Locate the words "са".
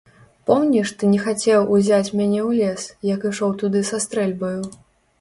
3.95-4.05